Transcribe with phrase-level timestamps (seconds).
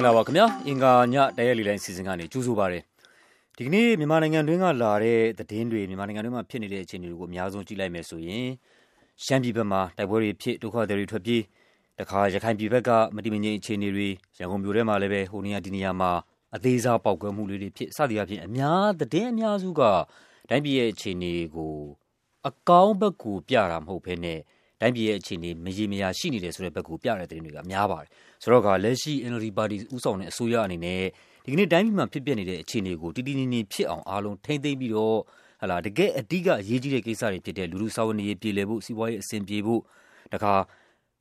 [0.00, 2.80] င်္ဂလာပါခင်ဗျာအင်္ဂါညတရက်လီလိုင်းစီစဉ်ကနေကြိုးဆိုပါရစေ
[3.56, 8.46] ဒီကနေ့မြန်မာနိုင်ငံတွင်းကလာတဲ့သတင်းတွေမြန်မာနိုင်ငံတွင်းမှာဖြစ်နေတဲ့အခြေအနေတွေကိုအများဆုံးကြည့်လိုက်မယ်ဆိုရင်
[9.24, 11.42] ရှမ်းပြည်ဘက်မှာတိုက်ပွဲတွေဖြစ်ဒုက္ခသည်တွေထွက်ပြေး
[11.98, 14.08] တခါရခိုင်ပြည်ဘက်ကမတိမငြိမ်အခြေအနေတွေ
[14.38, 16.10] ရန်ကုန်မြို့ထဲမှာလည်းပဲဟိုနေရာဒီနေရာမှာ
[16.54, 19.82] အသေးစားပေါက်ကွဲမှုတွေဖြစ်စသည်အဖြစ်အများသတင်းအများစုက
[20.48, 21.74] တိုင်းပြည်ရဲ့အခြေအနေကို
[22.48, 24.40] အကောင်းဘက်ကိုပြတာမဟုတ်ဘဲနဲ့
[24.80, 28.08] တိုင်းပြည်ရဲ့အခြေအနေမရေမရာရှိနေတယ်ဆိုတဲ့ဘက်ကိုပြတဲ့သတင်းတွေကများပါတယ်
[28.42, 31.02] ဆိုတော့ကလက်ရှိ NLD ပါတီဥဆောင်တဲ့အစိုးရအနေနဲ့
[31.44, 35.18] ဒီကနေ့တိုင်းပြည်မှာဖြစ်ပျက်နေတဲ့အခြေအနေကိုတည်တည်ငြိမ်ငြိမ်ဖြစ်အောင်အားလုံးထိမ့်သိမ့်ပြီးတော့
[35.62, 39.80] ဟလာတကယ်အဓိကအရေးကြီးတဲ့ကိစ္စတွေဖြစ်တဲ့လူလူစာဝန်တွေပြည်လည်ဖို့စီးပွားရေးအဆင်ပြေဖို့
[40.34, 40.54] တခါ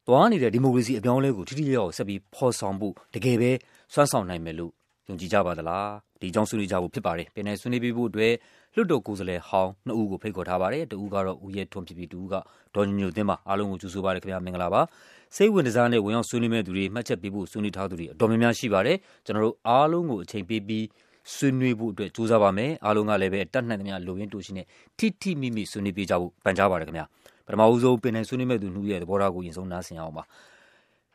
[0.08, 3.52] သွားနေတဲ့ဒီမိုကရေစီအပြောင်းအလဲကိုထိထိရောက်ဆက်ပြီးဖော်ဆောင်ဖို့တကယ်ပဲ
[3.94, 4.72] စွမ်းဆောင်နိုင်မယ်လို့
[5.08, 5.89] ယုံကြည်ကြပါသလား
[6.22, 8.34] ဒီအကြောင်းဆွေးနွေးကြဖို့ဖြစ်ပါတယ်ပင်နယ်ဆွေးနွေးပြီးဖို့အတွက်
[8.76, 12.36] လွတ်တော်ကိုယ်စားလှယ်ဟောင်းနှစ်ဦးကိုဖိတ်ခေါ်ထားပါတယ်တဦးကတော့ဦးရဲထွန်းဖြစ်ပြီးတဦးက
[12.76, 14.82] ဒေါ်ညညိုသင်းပါအားလုံးကိုကြိုဆိုပါရခင်ဗျာမင်္ဂလာပါ
[15.36, 20.86] စိတ်ဝင်စားနဲ့ဝင်ရောက်ဆွေးနွေးမဲ့သူတွေမှတ်ချက်ပေးဖို့ဆွေးနွေးထားသူတွေအတော်များများရှိပါတယ်ကျွန်တော်တို့အားလုံးကိုအချိန်ပေးပြီး
[21.36, 24.66] ဆွေးနွေးဖို့အတွက်ကြိုးစားပါမယ်အားလုံးကလည်းပဲတတ်နိုင်သမျှလိုရင်းတူရှိနဲ့
[24.97, 27.06] ထိထိမိမိဆွေးနွေးပေးကြဖို့ပန်ကြားပါတယ်ခင်ဗျာ
[27.45, 30.23] ပထမဦးဆုံးပင်နိုင်ဆွေးနွေးမဲ့သူနှူးရဲ့သဘောထားကိုရင်ဆုံးနားဆင်အောင်ပါ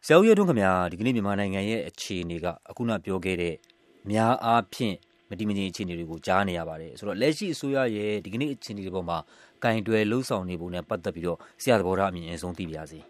[0.06, 3.54] ဆရာဦးရဲထွန်းခင်ဗျာဒီကနေ့မြန်မာနိုင်ငံရဲ့အခြေအနေကအခုနပြောခဲ့တဲ့
[4.10, 4.96] များအားဖြင့်
[5.30, 9.18] မတိမငြိမ်အခြေအနေတွေကိုကြားနေရပါတယ်ဆိုတော့လက်ရှိအစိုးရရဲ့ဒီကနေ့အခြေအနေတွေပေါ်မှာ
[9.64, 13.00] ကင်တွယ်လှုပ်ဆောင်နေပုံနဲ့ပတ်သက်ပြီးတော့ဆရာသဘောထားအမြင်အဆုံးသိပါရစေ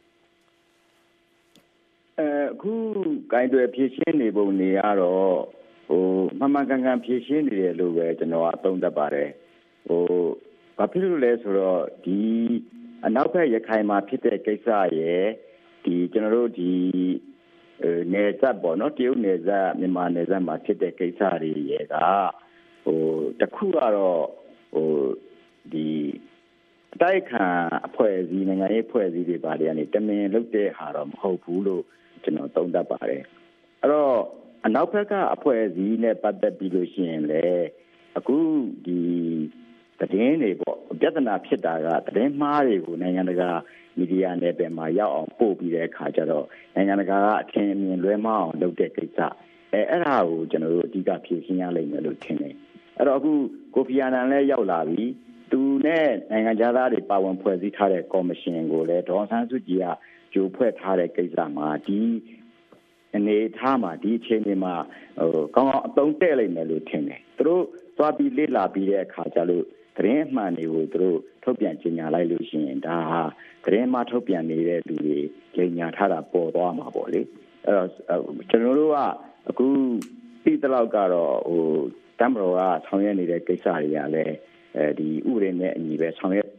[2.18, 2.72] အဲအခု
[3.32, 5.34] ကင်တွယ်ဖြည့်ရှင်းနေပုံနေရတော့
[5.88, 6.04] ဟို
[6.38, 9.30] မှန်မှန်ကန်ကန်ဖြည့်ရှင်းနေတယ်လို့ပဲကျွန်တော်အသုံးသပ်ပါတယ်
[9.86, 10.02] ဟို
[10.78, 12.18] ဘာဖြစ်လို့လဲဆိုတော့ဒီ
[13.06, 14.68] အနောက်ဘက်ရခိုင်မှာဖြစ်တဲ့ကိစ္စ
[14.98, 15.24] ရဲ့
[15.84, 16.72] ဒီကျွန်တော်တို့ဒီ
[18.12, 21.94] နယ်စပ်ပေါ့နော်တရုတ်နယ်စပ်မြန်မာနယ်စပ်မှာဖြစ်တဲ့ကိစ္စတွေရဲ့က
[22.84, 23.00] ဟို
[23.40, 24.24] တခုကတော့
[24.72, 24.90] ဟို
[25.72, 25.88] ဒီ
[26.94, 27.44] အတိုက်ခံ
[27.86, 31.82] အဖွဲ့အစည်းနိုင်ငံရေးအဖွဲ့အစည်းတွေပါတွေကနေတမင်လုပ်တဲ့ဟာတော့မဟုတ်ဘူးလို့
[32.22, 33.22] ကျွန်တော်သုံးသပ်ပါတယ်
[33.80, 34.16] အဲ့တော့
[34.66, 37.44] အနောက်ဘက်ကအဖွဲ့အစည်းနဲ့ပတ်သက်ပြီးလို့ရှိရင်လေ
[38.16, 38.36] အခု
[38.86, 39.00] ဒီ
[40.00, 43.50] တည်င်းတွေပေါ့ပြဿနာဖြစ်တာကတည်င်းမှားတွေကိုနိုင်ငံတကာ
[43.98, 49.18] မီဒီယာနယ်ပယ်မှာရောက်အောင်ပို့ပြီးတဲ့အခါကျတော့နိုင်ငံတကာကအထင်အမြင်လွဲမှားအောင်လုပ်တဲ့ကိစ္စ
[49.72, 52.54] အဲအဲ့ဒါကိုကျွန်တော်တို့အဓိကဖြေရှင်းရလိမ့်မယ်လို့ထင်တယ်
[52.96, 53.32] အဲ့တော့အခု
[53.74, 55.04] ကိုဖီအာနန်လည်းရောက်လာပြီ
[55.50, 59.86] သူနဲ့နိုင်ငံသားတွေပါဝင်ဖွဲ့စည်းထားတဲ့ကော်မရှင်ကိုလည်းဒေါ်ဆန်းစုကြည်က
[60.32, 62.00] ကြိုဖွဲ့ထားတဲ့ကိစ္စမှာဒီ
[63.16, 64.74] အနေထားမှာဒီအချိန်တွေမှာ
[65.18, 67.62] ဟိုကောင်းကောင်းအသုံးတဲ့လိမ့်မယ်လို့ထင်တယ်သူတို့
[67.98, 69.64] သွားပြီးလေ့လာပြီးတဲ့အခါကျလို့
[69.96, 73.22] သတင်းအမှန်တွေကိုသူတို့ထုတ်ပြန်ကြေညာလိုက်လို့ရှိရင်ဒါဟာ
[73.64, 75.18] သတင်းမှထုတ်ပြန်နေတဲ့လူတွေ
[75.56, 77.20] ကြေညာထားတာပေါ်သွားမှာပေါ့လေ
[77.64, 77.88] အဲ့တော့
[78.50, 78.96] ကျွန်တော်တို့က
[79.48, 79.66] အခု
[80.42, 81.64] ပြီးတလောက်ကတော့ဟို
[82.20, 84.34] တမ်ဘရောကဆောင်ရွက်နေတဲ့ကိစ္စတွေကလည်း
[84.76, 86.50] အဲဒီဥပဒေနဲ့အညီပဲဆောင်ရွက်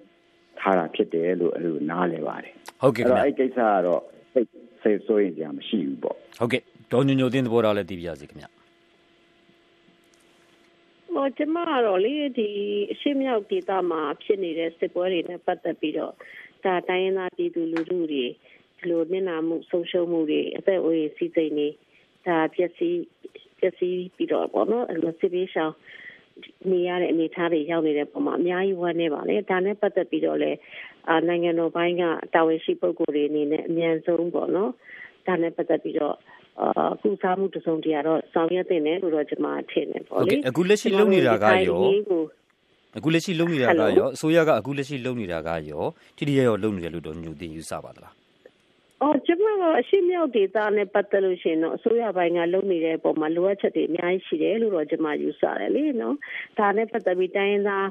[0.59, 4.02] ထားတာဖြစ်တယ်လို့အဲ့လိုနားလည်ပါတယ်ဟုတ်ကဲ့အဲ့တော့အဲ့ကိစ္စကတော့
[4.34, 4.47] စိတ်
[4.81, 8.46] စိတ်ဆိုးရင်ကြာမရှိဘူးပေါ့ဟုတ်ကဲ့ဒေါ်ညညိုတင်းသဘောထားလည်းသိပြရစီခင်ဗျ
[11.25, 12.50] ဟောကျမကတော့လေဒီ
[12.91, 16.13] အရှိမြောက်ဒေသမှာဖြစ်နေတဲ့စစ်ပွဲတွေနဲ့ပတ်သက်ပြီးတော့
[16.63, 18.25] ဒါတိုင်းရင်းသားပြည်သူလူထုတွေ
[18.78, 21.68] ဒီလိုမျက်နှာမှုဆုံးရှုံးမှုတွေအသက်အိုးအိမ်စီးစိမ်တွေ
[22.28, 23.00] ဒါပျက်စီး
[23.59, 25.74] ပျက်စီးပြီးတော့ပေါ့နော်အဲ့လိုစစ်ပေးရှောင်
[26.72, 30.52] နေရတဲ့အနေအထားတွေရောက်နေတဲ့ပုံမှာအများကြီးဝမ်းနေပါလေဒါနဲ့ပတ်သက်ပြီးတော့လေ
[31.09, 32.03] အာနိုင်ငံတော်ဘိုင်းက
[32.34, 34.72] တာဝန်ရှိပုဂ္ဂိုလ်တွေအနေနဲ့အမြန်ဆုံးပေါ့နော်
[35.28, 36.16] ဒါနဲ့ပတ်သက်ပြီးတော့
[36.61, 41.81] အာကုစားမှုတစုံတရာတော့ဆောင်ရွက်တင်တယ်လို့တော့ကျွန်မထင်တယ်ပေါ့လေအခုလက်ရှိလုပ်နေတာကရော
[42.97, 45.83] အခုလက်ရှိလုပ်နေတာကရောအစိုးရကအခုလက်ရှိလုပ်နေတာကရော
[46.17, 48.13] ထိတိရရောလုပ်နေတယ်လို့တော့ညူသိယူဆပါသလား
[49.01, 56.16] အော်ကျွန်မကအရှိမြောက်ဒေတာနဲ့ပတ်သက်လို့ရှိရင်တော့အစိုးရပိုင်းကလုပ်နေတဲ့အပေါ်မှာလိုအပ်ချက်တွေအများကြီးရှိတယ်လို့တော့ကျွန်မယူဆတယ်လေနော်
[56.57, 57.87] ဒါနဲ့ပတ်သက်ပြီးတိုင်းရင်းသား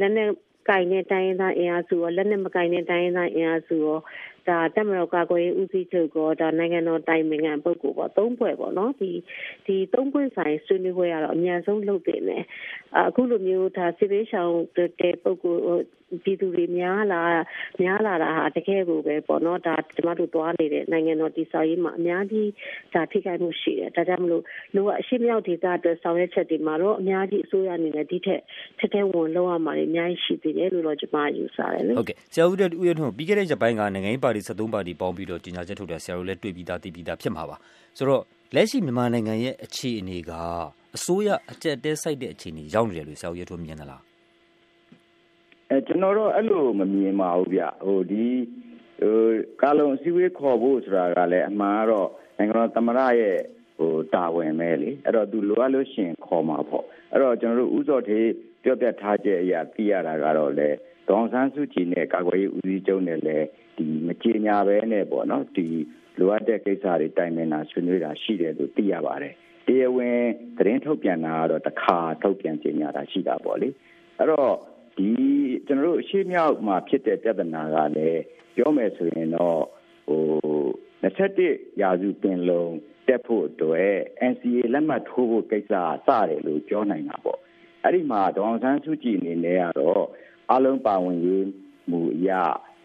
[0.00, 0.28] လက်နဲ့
[0.68, 3.98] ကင်တဲ့တိုင်းရင်းသားအင်အားစုရောလက်နဲ့မကင်တဲ့တိုင်းရင်းသားအင်အားစုရော
[4.48, 9.10] ဒါတက်မတော်ကာကွယ်ရေးဦးစီးချုပ်ကဒါနိုင်ငံတော်တိုင်ပင်ခံပုဂ္ဂိုလ်ပေါ့သုံးဖွဲ့ပေါ့နော်ဒီ
[9.66, 12.44] ဒီသုံးဖွဲ့ဆိုင်ဆွေးနွေးပွဲကတော့အများဆုံးလုပ်တင်တယ်
[12.96, 15.84] အခုလိုမျိုးဒါစစ်ပေးရှောင်တဲ့ပုဂ္ဂိုလ်
[16.24, 17.22] ပြည်သူတွေများလာ
[17.82, 22.50] များလာတာဟာတကယ်ကိုပဲပေါ့နော်ဒါကျမတို့သွားနေတဲ့နိုင်ငံတော်တည်ဆောက်ရေးမှာအများကြီး
[22.94, 24.42] ဒါထိခိုက်မှုရှိတယ်ဒါကြောင့်မလို့
[24.74, 28.40] လိုအပ်အရှိမြောက်ဒေသအတွက်ဆောင်ရွက်ချက်တွေမှာတော့အများကြီးအစိုးရအနေနဲ့ဒီထက်
[28.78, 37.56] ထက်ထဲဝင်လောက်ရမှာအများကြီးရှိသေးတယ်လို့တော့ကျမယူဆတယ်လေဟုတ်ကဲ့ဆရာဦးတဲ့ဦးရထွန်းပြီးခဲ့တဲ့ရက်ပိုင်းကနိုင်ငံရေးပါတီ73ပါတီပေါင်းပြီးတော့ကြီးညာချက်ထုတ်တယ်ဆရာတို့လည်းတွေ့ပြီးသားသိပြီးသားဖြစ်မှာပါ
[37.96, 38.22] ဆိုတော့
[38.54, 40.32] လက်ရှိမြန်မာနိုင်ငံရဲ့အခြေအနေက
[40.96, 44.02] အစိုးရအကြက်တဲစိုက်တဲ့အခြေအနေရောက်နေတယ်လို့ဆရာဦးရထွန်းမြင်သလား
[45.70, 48.26] အဲကျွန်တော်တော့အဲ့လိုမမြင်ပါဘူးဗျဟိုဒီ
[49.00, 49.18] ဟို
[49.62, 53.36] ကာလုံအစည်းအဝေးခေါ်ဖို့ဆိုတာကလည်းအမှန်ကတော့နိုင်ငံတော်သမ္မတရဲ့
[53.78, 58.28] ဟိုတာဝန်ပဲလေအဲ့တော့သူလိုအပ်လို့ရှင်ခေါ်မှာပေါ့အဲ့တော့ကျွန်တော်တို့ဥစောထေး
[58.62, 60.68] ပြောပြထားချက်အရာသိရတာကတော့လေ
[61.08, 63.46] ဒေါန်ဆန်းစုကြည်နဲ့ကာကွယ်ရေးဦးစီးချုပ်နဲ့လည်း
[63.76, 64.05] ဒီမကြေ
[64.46, 65.68] ညာပဲနဲ့ပေါ့နော်ဒီ
[66.18, 69.34] လိုအပ်တဲ့ကိစ္စတွေတိုင်ပင်တာဆွေးနွေးတာရှိတယ်လို့သိရပါတယ်
[69.66, 70.20] တရားဝင်
[70.58, 73.68] သတင်းထုတ်ပြန်တာကတော့တစ်ခါထုတ်ပြန်ကြေညာတာရှိတာပေါ့လေ
[74.18, 74.54] အဲ့တော့
[74.98, 75.10] ဒီ
[75.66, 78.22] ကျွန်တော်တို့အရှိမြောက်မှာဖြစ်တဲ့ပြဿနာကလည်း
[78.56, 79.60] ပြောမယ်ဆိုရင်တော့
[80.08, 80.22] ဟို
[81.02, 82.74] 21ရာစုပင်လုံး
[83.06, 83.92] တက်ဖို့အတွက်
[84.30, 85.72] NCA လက်မှတ်ထိုးဖို့ကိစ္စ
[86.06, 87.40] စတယ်လို့ပြောနိုင်တာပေါ့
[87.82, 90.04] အဲ့ဒီမှာဒေါအောင်ဆန်းစုကြည်အနေနဲ့ကတော့
[90.52, 91.46] အလုံးပါဝင်ရေး
[91.90, 92.30] မူအရ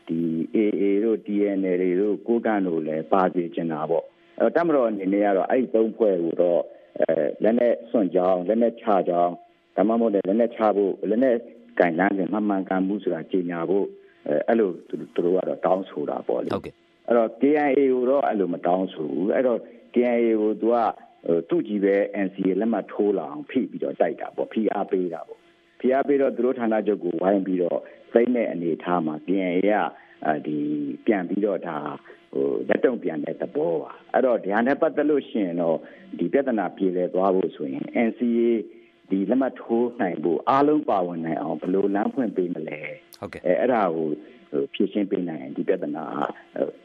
[0.08, 0.20] ဒီ
[0.56, 4.06] AA တို့ DNA တွေတို့ကိုကန့်တို့လည်းပါစီကျင်တာပေါ့
[4.40, 6.62] အဲတမတော်အနေနဲ့ကတော့အဲ့ဒီသုံးဖွဲ့ကိုတော့
[7.00, 7.14] အဲ
[7.44, 9.34] လက်နဲ့စွန့်ကြောင်းလက်နဲ့ချကြောင်း
[9.76, 11.36] ဒါမှမဟုတ်လက်နဲ့ချဖို့လက်နဲ့
[11.80, 13.86] ကင်လန်းစဉ်မှန်မှန်ကန်မှုဆိုတာကြီးညာဖို့
[14.28, 16.74] အဲအဲ့လိုသူတို့ကတော့တောင်းဆိုတာပေါ့လေဟုတ်ကဲ့
[17.08, 19.60] အဲ့တော့ KIA ကိုတော့အဲ့လိုမတောင်းဆိုဘူးအဲ့တော့
[19.94, 20.78] KIA ကိုသူက
[21.50, 21.96] သူ့ကြီးပဲ
[22.26, 25.41] NCA လက်မှတ်ထိုးလာအောင်ဖိပြီးတော့တိုက်တာပေါ့ဖိအားပေးတာပေါ့
[25.82, 27.80] ဖိအားပေးတော့သူတို့ဌာနချုပ်ကိုဝိုင်းပြီးတော့
[28.12, 29.82] စိတ်နဲ့အနေထားမှာ KIA
[30.26, 30.58] ကဒီ
[31.06, 31.78] ပြန်ပြီးတော့ဒါ
[32.34, 35.78] ဟိုလက်တုံပြန်တဲ့သဘောပါအဲ့တော့ဒီဟာနဲ့ပတ်သက်လို့ရှိရင်တော့
[36.20, 38.50] ဒီပြဿနာပြေလည်သွားဖို့ဆိုရင် NCA
[39.10, 42.80] ဒီလက်မှတ်ထိုးနိုင်ဖို့အားလုံးပါဝင်နိုင်အောင်ဘယ်လိုလမ်းဖွင့်ပေးမလဲ
[43.20, 44.08] ဟုတ်ကဲ့အဲအဲ့ဒါကို
[44.74, 46.04] ဖြည့်ရှင်းပေးနိုင်ရင်ဒီပြဿနာ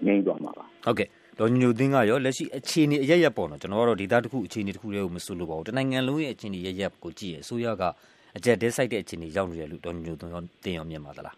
[0.07, 1.09] ငြိမ်းသွားမှာပါဟုတ်ကဲ့
[1.39, 7.85] ဒေါ်ညိုသင်းကရောလက်ရှိအခြေအနေအရရက်ပေါ့နော်ကျွန်တော်ကတော့ဒေတာတစ်ခုအခြေအနေတစ်ခုတည်းကိုမဆိုလို့ပါဘူးတနိုင်ငံလုံးရဲ့အခြေအနေရရက်ကိုကြည့်ရအစိုးရက
[8.37, 11.37] အကြက်တဲဆိုင်တဲ့အခြေအနေရောက်နေတယ်လို့ဒေါ်ညိုသင်းရောတင်ရောမြင်ပါသလား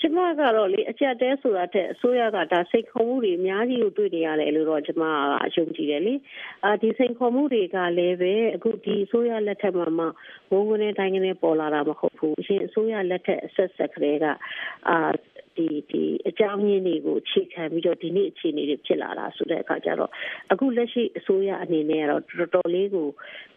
[0.00, 5.14] ကျမကတော့လေအချက်တဲဆိုတာတဲ့အစိုးရကဒါစိတ်ခေါ်မှုတွေအများကြီးကိုတွေ့နေရတယ်လို့တော့ကျမက
[5.44, 6.14] အယုံကြည်တယ်လေ
[6.64, 10.06] အာဒီစိတ်ခေါ်မှုတွေကလည်းပဲအခုဒီအစိုးရလက်ထက်မှာမှ
[10.50, 14.24] ဝုန်းဝန်းနဲ့တိုင်းကနေပေါ်လာတာမဟုတ်ဘူးအရင်အစိုးရလက်ထက်အဆက်ဆက်ကလေးက
[14.88, 14.96] အာ
[15.56, 20.10] ဒီဒီအကြောင်းရင်းတွေကိုအခြေခံပြီးတော့ဒီနေ့အခြေအနေတွေဖြစ်လာတာဆိုတဲ့အခါကျတော့
[20.52, 23.08] အခုလက်ရှိအစိုးရအနေနဲ့ကတော့တော်တော်လေးကို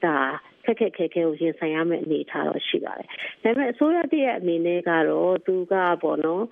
[0.03, 0.17] ဒါ
[0.65, 3.07] ခက်ခက်ခဲခဲကိုရင်ဆိုင်ရမယ့်အနေအထားတော့ရှိပါတယ်။
[3.43, 6.43] ဒါပေမဲ့အစိုးရတရဲ့အနေနဲ့ကတော့သူကပေါ့နော်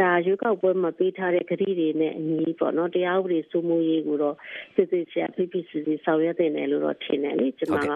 [0.00, 4.36] ဒါရွေးကောက်ပွဲမှာပေးထားတဲ့ကတိတွေနဲ့အညီပေါ့နော်တရားဥပဒေစိုးမိုးရေးကိုတော့
[4.74, 7.90] စစ်စစ်ချာဖိဖိစီစီဆောင်ရွက်တင်တယ်လို့တော့ထင်တယ်လေကျွန်မက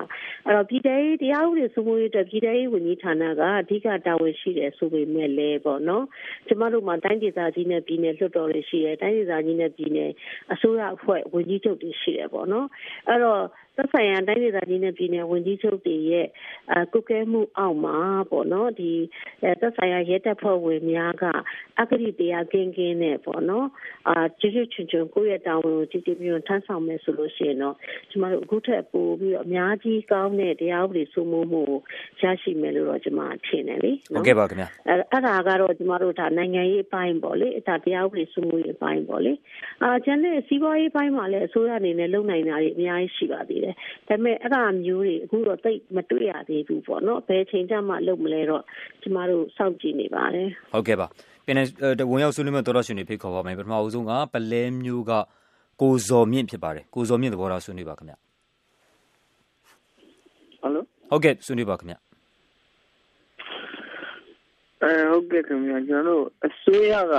[0.47, 6.05] အဲ့တော့ပြည်ထောင်တရားဥပဒေစိုးမိုးရေးအတွက်ပြည်ထောင်ဝန်ကြီးဌာနကအဓိကတာဝန်ရှိတယ်ဆိုပေမဲ့လည်းပေါ့နော်
[6.47, 10.11] ကျွန်မတို့မှာတိုင်းဒေသကြီးနဲ့ပြည်နယ်လွှတ်တော်တွေရှိတယ်တိုင်းဒေသကြီးနဲ့ပြည်နယ်
[10.53, 12.67] အစိုးရအဖွဲ့ဝန်ကြီးချုပ်တွေရှိတယ်ပေါ့နော်
[13.09, 13.43] အဲ့တော့
[13.77, 16.27] သက်ဆိုင်ရာတိုင်းဒေသကြီးနဲ့ပြည်နယ်ဝန်ကြီးချုပ်တွေရဲ့
[16.73, 17.97] အကုကဲမှုအောက်မှာ
[18.31, 18.93] ပေါ့နော်ဒီ
[19.61, 21.25] သက်ဆိုင်ရာရဲတပ်ဖွဲ့ဝင်များက
[21.81, 23.67] အဂတိတရားကင်းကင်းနဲ့ပေါ့နော်
[24.09, 27.77] အာကျွတ်ချွန်ချွန်ကိုယ့်ရဲ့တာဝန်ကိုကြည်ကြည်ပြည့်ထမ်းဆောင်မယ်ဆိုလို့ရှိရင်တော့
[28.11, 31.79] ကျမတို့အခုထက်ပိုပြီးတော့အများကြီးကောင်းတဲ့တရားဥပဒေစိုးမိုးမှုကို
[32.21, 39.33] ရရှိမယ်လို့တော့ကျမထင်တယ်လေဟုတ်ကဲ့ပါခင်ဗျာအဲအဲ့ဒါကတော့ကျမတို့ဒါနိုင်ငံရေးအပိုင်းပေါ့လေဒါတရားဥပဒေစိုးမိုးရေးအပိုင်းပေါ့လေ
[39.83, 43.75] အာကျန်တဲ့စီးပွားရေးပိုင်းမှာလည်းအစိုးရအနေနဲ့လုပ်နိုင်တာတွေအများကြီးရှိပါသေးတယ်
[44.09, 48.63] ဒါပေမဲ့အဲ့ဒါမျိုးတွေအခုတော့တိတ်မတွေ့ရသေးဘူးပေါ့နော်ဘယ်ချိန်ကျမှလုပ်မလဲတော့
[49.03, 51.07] ကျမတို့စောင့်ကြည့်နေပါတယ်ဟုတ်ကဲ့ပါ
[51.47, 51.57] ပင်
[52.11, 55.13] ဝင်ရောက်ဆွေးနွေးမဲ့တော်တော်ရှင်တွေဖိတ်ခေါ်ပါမယ်ပထမအဆုံးကပလဲမျိုးက
[55.83, 58.15] ကိုဇော်မြင့်ဖြစ်ပါတယ်ကိုဇော်မြင့်သဘောထားဆွေးနွေးပါခင်ဗျ
[60.61, 61.97] ဟယ်လိုဟုတ်ကဲ့ဆွေးနွေးပါခင်ဗျ
[64.83, 67.15] အဲဟုတ်ကဲ့ခင်ဗျကျွန်တော်တို့အစိုးရက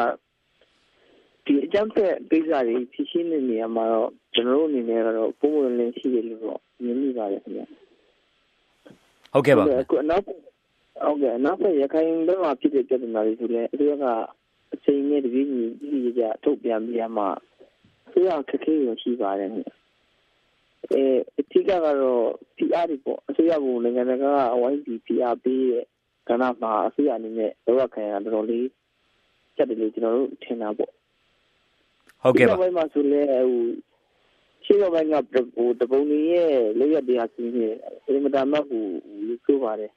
[1.46, 7.62] ဒီအကြမ်းဖက်ကိစ္စတွေဖြစ်ရှင်းနေနေရမှာတော့ကျွန်တော်တို့အနေနဲ့ကတော့ပုံမှန်လင်းရှိတယ်လို့တော့မြင်မိပါတယ်ခင်ဗျ
[9.34, 14.06] ဟုတ်ကဲ့ပါအခုနောက်ဟုတ်ကဲ့နောက်ဆက်ရခိုင်ဘက်မှာဖြစ်တဲ့ပြဿနာတွေဆိုလည်းအစိုးရက
[14.74, 17.28] အချိန်နဲ့တပြေးညီကြီးကြီးကြထုတ်ပြန်ပြရမှာ
[18.08, 19.72] အစိုးရခက်ခဲရရှိပါတယ်ခင်ဗျ
[20.94, 21.04] အဲ
[21.40, 22.24] အထူးကတော့
[22.58, 25.86] PR တွေပေါ့အစိုးရကနိုင်ငံတကာအဝိုင်းပြီး PR ပေးတဲ့
[26.30, 28.68] ကဏ္ဍမှာအစိုးရအနေနဲ့တော့ခံရတော်တော်လေး
[29.56, 30.92] စက်တယ်လို့ကျွန်တော်တို့ထင်တာပေါ့
[32.24, 33.64] ဟုတ်ကဲ့ပါဘယ်မှာဆိုလဲဟို
[34.66, 35.16] ရှင်းတော့ဘက်က
[35.56, 37.68] ဟိုတပုံကြီးရဲ့လက်ရတရားစီးနေ
[38.08, 38.86] အင်မတန်မှဟို
[39.46, 39.92] ဆိုပါတယ်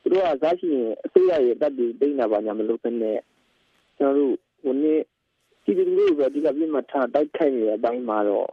[0.00, 3.18] သူတို့ကစားရှိရင်အစိုးရရဲ့တပ်တွေတိတ်နာပါညာမလို့ပဲနဲ့
[3.98, 5.00] ကျွန်တော်တို့ဟိုနေ့
[5.64, 8.48] ဒီလိုမျိုးပဲဒီကပြမထားတိုက်ခိုက်နေတဲ့အပိုင်းမှာတော့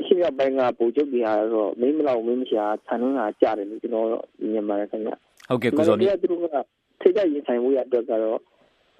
[0.00, 4.06] အရှိရပိုင်းကပုံချုပ်တွေကတော့မင်းမလောက်မင်းမရှာဆန်နှန်းတာကြားတယ်လို့ကျွန်တော်
[4.52, 5.10] မြင်ပါတယ်ခင်ဗျ
[5.48, 6.56] ဟုတ်ကဲ့ကိုစောမြတ်သူတို့က
[7.00, 8.40] ထိတ်တဲ့ရင်ဆိုင်မှုရအတွက်ကတော့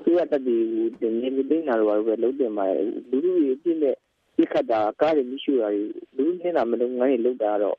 [0.04, 0.64] သူရတက်ပြီး
[1.00, 3.94] ဒီနေမသိနာတော့ပဲလုံးတင်ပါတယ်လူလူကြီးအပြည့်နဲ့
[4.36, 5.82] ပြခတ်တာကားတွေမရှိတာလူ
[6.16, 7.76] လူနေတာမလုံးငန်းတွေလောက်တာတော့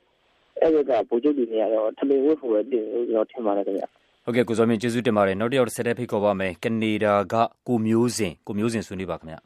[0.61, 3.83] အဲ့ဒါကဗိုလ်ချုပ်တွေနေရတော့ထမင်းဝတ်ဖို့ပဲတင်လို့ကျွန်တော်ထင်ပါတယ်ခင်ဗျ
[4.23, 7.35] ဟုတ်ကဲ့ကိုစောမြင့်ကျေးဇူးတင်ပါတယ်နောက်တစ်ယောက်ဆက်တဲ့ဖိတ်ခေါ်ပါမယ်ကနေဒါက
[7.67, 9.37] ကိုမျိုးစင်ကိုမျိုးစင်ဆွေးနွေးပါခင်ဗျ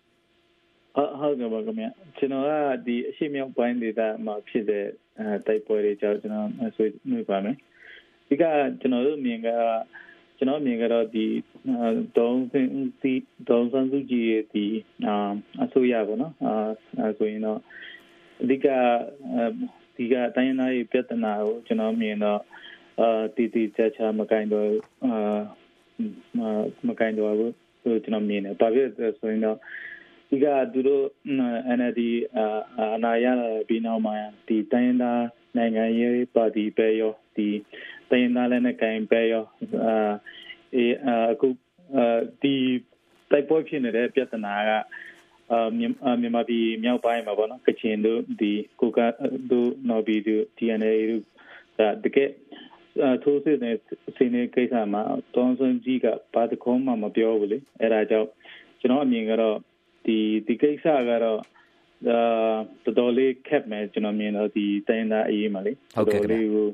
[0.96, 1.86] ဟုတ်ဟုတ်ကဲ့ပါခင်ဗျ
[2.18, 2.52] ကျွန်တော်က
[2.86, 4.86] ဒီအရှိမြောက်ပိုင်းဒေသမှာဖြစ်တဲ့
[5.20, 7.56] အဲတိုက်ပွဲတွေကြောင့်ကျွန်တော်ဆွေးနွေးပါမယ်
[8.28, 8.44] ဒီက
[8.80, 9.50] ကျွန်တော်တို့မြင်က
[10.38, 11.26] ကျွန်တော်မြင်ကတော့ဒီ
[12.18, 12.68] ဒေါန်စင်
[13.02, 13.14] ဒီ
[13.50, 14.66] ဒေါန်ဆန်စုကြည်ရဲ့ဒီ
[15.08, 15.16] အာ
[15.64, 17.60] အစိုးရပေါ့နော်အာဆိုရင်တော့
[18.42, 18.68] အဓိက
[19.96, 22.42] ဒီကတိုင်းရင်းသားရေးပြဿနာကိုကျွန်တော်မြင်တော့
[23.00, 24.70] အာတီတီချာချာမကင်တော့
[25.06, 25.40] အာ
[26.88, 29.58] မကင်တော့ဘူးဆိုကျွန်တော်မြင်တယ်။ဘာဖြစ်လဲဆိုရင်တော့
[30.30, 31.06] ဒီကသူတို့
[31.78, 32.02] NLD
[32.96, 33.26] အနာရ
[33.68, 34.16] ပြီးနောက်မှာ
[34.48, 35.24] ဒီတိုင်းသား
[35.58, 37.48] နိုင်ငံရေးပါတီပဲရောဒီ
[38.10, 39.46] တိုင်းသားလည်းနဲ့ကင်ပဲရော
[39.86, 40.12] အာ
[40.76, 40.86] အဲ
[41.32, 41.48] အခု
[42.42, 42.54] ဒီ
[43.32, 44.72] တိုက်ပွဲဖြစ်နေတဲ့ပြဿနာက
[45.52, 45.84] အာမြ
[46.28, 49.00] န်မာပြည်မြောက်ပိုင်းမှာပေါ့နော်ကချင်တို့ဒီကိုက
[49.52, 51.24] တို့နော်ဘီတို့ DNA တို့
[51.80, 52.30] ဒါတကယ်
[53.24, 53.76] ထိုးစစ်နဲ့
[54.16, 55.04] စီနေကိစ္စမှာ
[55.36, 58.30] တောင်းစွန်ကြီးကဘာတခုမှမပြောဘူးလေအဲဒါကြောင့်
[58.80, 59.58] ကျွန်တော်အမြင်ကတော့
[60.06, 61.42] ဒီဒီကိစ္စကတော့
[62.10, 66.68] အာတော်တော်လေးခက်မယ်ကျွန်တော်မြင်တော့ဒီတိုင်းသားအေးမှာလေတော်တော်လေးကို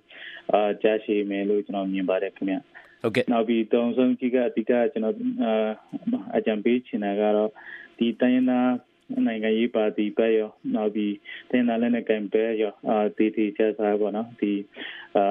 [0.51, 2.55] အာကြားရှိမယ်လို့ကျွန်တော်မြင်ပါတယ်ခင်ဗျ
[3.01, 5.69] ဟုတ်ကဲ့နောက်ပြီးတောင်းစွန်ကြီးကအဓိကကျွန်တော်အာ
[6.37, 7.51] အကြံပေးချင်တာကတော့
[7.97, 8.71] ဒီတိုင်းသား
[9.27, 11.13] နိုင်ငံရေးပါတီပဲရောနောက်ပြီး
[11.51, 14.51] တင်လာလည်းနဲ့ကင်ပဲရောအာတီတီကျစားပေါ့နော်ဒီ
[15.15, 15.23] အာ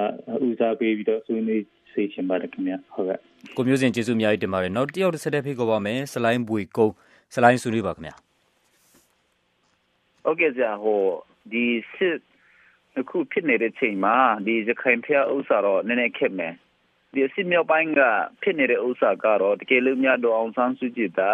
[0.47, 3.19] ဦးစားပေးပြီးတော့ဆွေးနွေးစေချင်ပါတယ်ခင်ဗျဟုတ်ကဲ့
[3.57, 6.95] ကိုမျိုးစင်ကျေးဇူးအများကြီးတင်ပါတယ်နောက်တစ်ယောက်တစ်ဆက်တည်းဖိတ်ခေါ်ပါမယ်စလိုင်းဘွေကုန်း
[7.35, 8.13] စလိုင်းဆွေးနွေးပါခင်ဗျ
[10.25, 11.03] ဟုတ်ကဲ့ကြာဟို
[11.53, 12.19] ဒီစစ်
[12.99, 16.55] အခုဖြစ်နေတဲ့ချိန်မှာဒီရခိုင်ဖျားဥစ္စာတော့နည်းနည်းခက်မယ်
[17.15, 18.01] ဒီစစ်မြောက်ပိုင်းက
[18.43, 21.33] ဖြစ်နေတဲ့ဥစ္စာကတော့တကယ်လို့များတော့အောင်ဆန်းစုကြည်တာ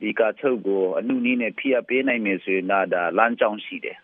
[0.00, 2.80] ဒီကချုပ်ကိုအနုနည်းနဲ့ဖိအားပေးနိုင်မယ်ဆိုရင်ဒါ
[3.18, 3.98] လမ်းကြောင်းရှိတယ်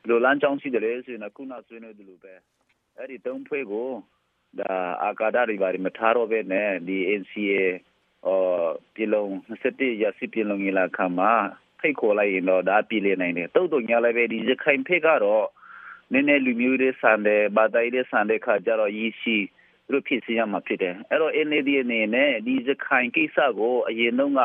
[0.00, 2.34] ဘယ်လိုလမ်းကြောင်းရှိတယ်လဲဆိုရင်ခုနဆွေးနွေးတယ်လို့ပဲ
[2.96, 3.90] အဲ့ဒီတုံးဖွဲကို
[4.60, 7.62] ဒါအာကာဒတွေဘာတွေမထားတော့ပဲနဲ့ဒီ NCA
[8.26, 11.32] အော်ပြည်လုံး27ရစီပြည်လုံးကြီးလာခါမှာ
[11.80, 15.46] ဖိတ်ခေါ်လိုက်ရင်တော့ဒါပြည်လေနိုင်တယ်တုတ်တုံညာလည်းပဲဒီရခိုင်ဖိတ်ကတော့
[16.12, 19.36] နည်းနည်းလူမျိုးတွေဆန်တယ်ဘာသာရေးတွေဆန်တဲ့ခါကျတော့ရည်ရှိ
[19.86, 24.40] သူတို့ဖြစ်စီရမှာဖြစ်တယ်အဲ့တော့ NAD အနေနဲ့ဒီရခိုင်ကိစ္စကိုအရင်တော့က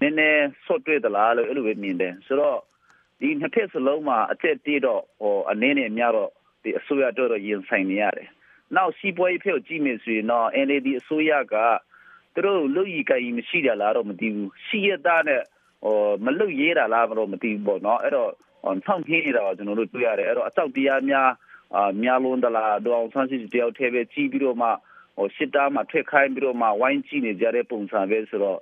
[0.00, 2.60] နည်းနည်းဆွတ်တွေ့သလားလို့အဲ့လိုပဲမြင်တယ်ဆိုတော့
[3.20, 6.30] ဒီနှစ်ဖက်စလုံးမှာအသက်တေးတော့ဟိုအနေနဲ့များတော့
[6.62, 8.28] ဒီအစိုးရတော့ရင်ဆိုင်နေရတယ်
[8.76, 11.56] နောက်စီးပွားရေးဖက်ကိုကြည့်မယ်ဆိုရင်တော့ NLD အစိုးရက
[12.34, 15.42] သူတို့လူကြီးကကြီးမရှိကြလားတော့မသိဘူးရှိရတဲ့နဲ့
[15.84, 18.30] ဟိုမလုတ်ရေးတာလားမလို့မသိဘူးပေါ့နော်အဲ့တော့
[18.86, 21.28] ဆောင်းခင်းနေတာကျွန်တော်တို့တွေ့ရတယ်အဲ့တော့အကြောက်တရားများ
[21.76, 24.68] အာများလုံးတလားတော့အောင်ဆန်းစစ်တယောက်ထဲပဲကြီးပြီးတော့မှ
[25.16, 28.58] ဟိုစစ်သားမှထွက်ခိုင်းပြီးတော့မှဝိုင်းကြည့်နေကြတဲ့ပုံစံပဲဆိုတော့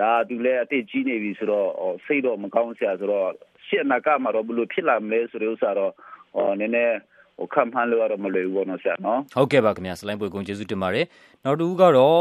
[0.00, 1.68] ဒါသူလည်းအသိကြီးနေပြီဆိုတော့
[2.06, 3.28] စိတ်တော့မကောင်းစရာဆိုတော့
[3.66, 5.92] ရှေ့နာကမှာတော့ဘလို့ဖြစ်လာမလဲဆိုတဲ့ဥစ္စာတော့
[6.34, 6.96] ဟောနည်းနည်း
[7.38, 11.06] ဟိုခံမှန်းလို့တော့မလွယ်ဘူးပေါ့နော်ဆရာနော်ဟုတ်ကဲ့ပါခင်ဗျာစလိုင်းပွေကုန်းကျေးဇူးတင်ပါတယ်
[11.44, 12.20] နောက်တစ်ခုကတော့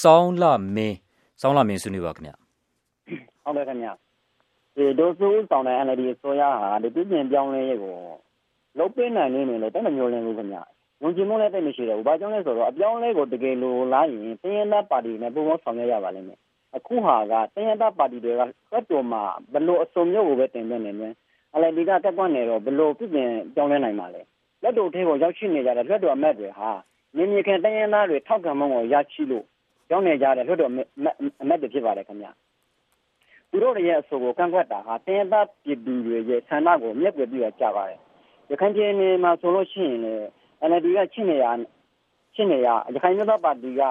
[0.00, 0.96] စောင်းလာမင်း
[1.40, 2.34] စောင်းလာမင်းဆွေးနွေးပါခင်ဗျာ
[3.44, 3.92] ဟုတ်ကဲ့ခင်ဗျာ
[4.76, 7.94] ဒီဒိုဆူဆောင်တဲ့ NLD ဆိုရဟာဒီပြည်ပြင်ပြောင်းလဲရေးကို
[8.78, 10.62] လုတ်ပင်းနိုင်နေတယ်လို့တမမျိုးလင်းလို့ခင်ဗျာ
[11.02, 16.38] ဝန်ကြီးမလည်းတိတ်မရှိတော့ဘူး။ဘာကြောင့်လဲဆိုတော့အပြောင်းလဲကိုတကယ်လို့လာရင်တင်းရတဲ့ပါတီနဲ့ပူးပေါင်းဆောင်ရွက်ရပါလိမ့်မယ်
[16.76, 19.22] အခုဟာကတင်းရတဲ့ပါတီတွေကစက်တော်မှာ
[19.52, 21.12] ဘလို့အစုံမျိုးကိုပဲတင်ပြနေတယ်။
[21.54, 24.20] အလဲဒီကတက်ကွက်နေတော့ဘလို့ပြည်ပြင်ပြောင်းလဲနိုင်ပါလဲ။
[24.62, 26.70] လက်တော်ထဲကိုရောက်ရှိနေကြတဲ့လက်တော်အမတ်တွေဟာ
[27.16, 29.44] မြမြခင်တင်းရသားတွေထောက်ခံမှုကိုရရှိလို့
[29.88, 30.70] ကြောင်းနေကြတဲ့လွှတ်တော်
[31.42, 32.28] အမတ်တွေဖြစ်ပါတယ်ခင်ဗျ။
[33.50, 37.98] သူတို့ရဲ့အဆိုကိုကန့်ကွက်တာဟာတင်းသားပြည်သူတွေရဲ့ဆန္ဒကိုမြက်ွယ်ပြီးတော့ကြပါတယ်။
[38.50, 40.24] ရခိုင်ပြည်နယ်မှာဆိုလို့ရှိရင်လည်း
[40.68, 41.46] NLD ကချင်းနေရ
[42.34, 43.82] ချင်းနေရရခိုင်မျိုးသားပါတီက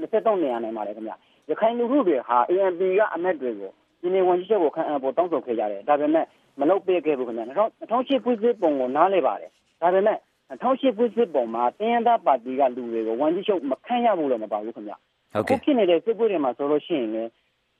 [0.00, 1.12] 23နေရာနိုင်ပါတယ်ခင်ဗျ။
[1.50, 6.26] ရခိုင်လူထုတွေဟာ ANP ကအမတ်တွေကိုဒီနေ့ဝန်ကြီးချုပ်ကိုခံအပ်ဖို့တောင်းဆိုခဲ့ကြတယ်။ဒါပေမဲ့
[6.60, 7.42] မလုပ်ပေးခဲ့ဘူးခင်ဗျ။
[7.90, 9.50] 2008ဖွဲ့စည်းပုံကိုနားလဲပါတယ်။
[9.80, 10.18] ဒါပေမဲ့
[10.62, 14.94] 2008ဖွဲ့စည်းပုံမှာတင်းရသားပါတီကလူတွေကိုဝန်ကြီးချုပ်မခန့်ရဘူးလို့မပါဘူးခင်ဗျ။
[15.36, 17.30] ဟုတ်ကဲ့ဖြစ်နေတဲ့စစ်ပွဲတွေမှာဆိုလို့ရှိရင်လည်း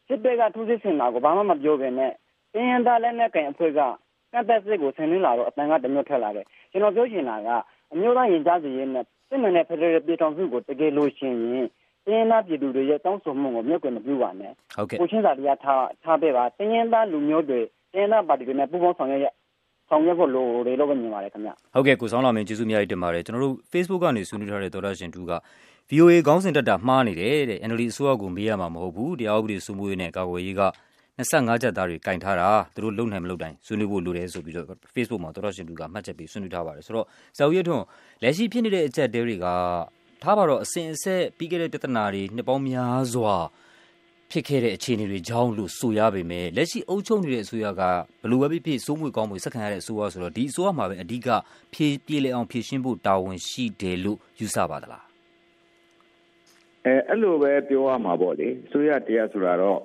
[0.08, 2.12] စစ်တပ်ကထူးစစ်ဆင်တာကိုဘာမှမပြောဘဲနဲ့
[2.52, 3.80] တင်းရင်သားလက်နက်ကင်အဖွဲ့က
[4.32, 7.48] ကန့်သက်စစ်ကိုဆင်နင်းလာတော့အတန်ကတမျိုးထွက်လာတယ်ကျွန်တော်ပြောချင်တာက
[7.92, 11.66] အမျိုးသားရင်ကြားစီရေးနဲ့စစ်မှန်တဲ့ဖက်ဒရယ်ပြည်ထောင်စုကိုတကယ်လို့ရှင်ရင်
[12.06, 17.60] တင်းသားပြည်သူတွေရဲ့တောင်းဆိုမှုကိုမြတ်ကွယ်မပြုပါနဲ့ဟုတ်ကဲ့ကိုချင်းစာတရားထားထားပေးပါတင်းရင်သားလူမျိုးတွေ
[17.94, 19.26] တင်းသားပါတီတွေနဲ့ပူးပေါင်းဆောင်ရွက်ရ
[19.88, 25.32] ဆောင်ရွက်ဖို့လိုတယ်လို့ပဲမြင်ပါတယ်ခင်ဗျဟုတ်ကဲ့ကိုဆောင်လာမင်းကျေးဇူးများတင်ပါတယ်ကျွန်တော်တို့ Facebook ကနေဆွေးနွေးထားတဲ့သောတာရှင်တူက
[25.90, 30.62] VOA ခေါင်းစဉ်တက်တာမှားနေတယ်တဲ့ NLD အစိုးရကိုမေးရမှာမဟုတ်ဘူးတရားဥပဒေစိုးမိုးရေးနဲ့ကာကွယ်ရေးက
[31.18, 37.06] 25ချက်သားတွေကင်ထားတာသူတို့လုံနိုင်မလုံနိုင်ဆွေးနွေးဖို့လိုတယ်ဆိုပြီးတော့ Facebook မှာတော်တော်ရှင်သူကမှတ်ချက်ပေးဆွေးနွေးထားပါတယ်ဆိုတော့
[37.38, 37.84] ဇော်ရဲထွန်း
[38.22, 39.46] လက်ရှိဖြစ်နေတဲ့အချက်တဲတွေက
[40.22, 43.34] ထားပါတော့အစဉ်အဆက်ပြီးခဲ့တဲ့ပြဿနာတွေနှစ်ပေါင်းများစွာ
[44.30, 47.82] ဖြစ်ခဲ့တဲ့အခြေအနေတွေကြောင်းလို့ဆိုရပေမဲ့လက်ရှိအုပ်ချုပ်နေတဲ့အစိုးရက
[48.22, 51.28] ဘလို့ပဲဖြစ်ဖြစ်စိုးမွေကောင်းမွေစက္ကန့်ရတဲ့အစိုးရဆိုတော့ဒီအစိုးရမှာပဲအဓိက
[51.72, 55.15] ဖြည့်ပြေလည်အောင်ဖြည့်ရှင်းဖို့တာဝန်ရှိတယ်လို့ယူဆပါသလား
[56.86, 59.80] အဲအဲ့လိုပဲပြောရမှာပေါ့လေဆိုရတရားဆိုတာတော့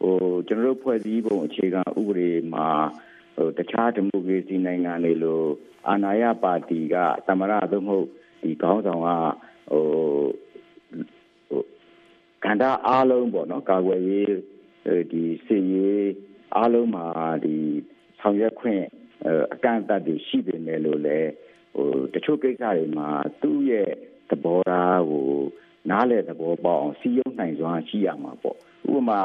[0.00, 0.14] ဟို
[0.48, 2.68] ကျွန်တော်တို့ဖွဲ့စည်းပုံအခြေခံဥပဒေမှာ
[3.36, 5.42] ဟိုတခြားဒီမိုကရေစီနိုင်ငံတွေလို
[5.88, 8.06] အာဏာရပါတီကသမရသို့မဟုတ်
[8.42, 9.08] ဒီခေါင်းဆောင်က
[9.70, 9.84] ဟို
[11.48, 11.62] ဟို
[12.44, 14.26] ကန္တာအားလုံးပေါ့နော်ကာကွယ်ရေး
[15.12, 16.10] ဒီစီရေး
[16.56, 17.06] အားလုံးမှာ
[17.44, 17.56] ဒီ
[18.20, 18.82] ဆောင်ရွက်ခွင့်
[19.52, 21.18] အကန့်အသတ်တွေရှိပေမဲ့လို့လေ
[21.74, 23.08] ဟိုတချို့ကိစ္စတွေမှာ
[23.42, 23.90] သူ့ရဲ့
[24.30, 25.30] သဘောထားကို
[25.90, 29.20] နားလေသဘောပေါက်အောင်စီယုံနိုင်စွာရှိရမှာပေါ့ဥပမာ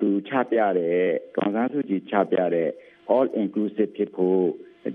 [0.00, 0.98] သူချပြတဲ့
[1.36, 2.68] ဒေါ်စန်းစုကြည်ချပြတဲ့
[3.14, 4.42] all inclusive ဖြစ်ဖို့